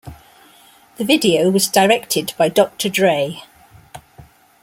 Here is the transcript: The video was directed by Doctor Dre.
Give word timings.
The 0.97 1.05
video 1.05 1.51
was 1.51 1.67
directed 1.67 2.33
by 2.35 2.49
Doctor 2.49 2.89
Dre. 2.89 3.43